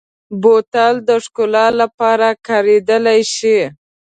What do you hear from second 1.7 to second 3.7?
لپاره کارېدلی شي.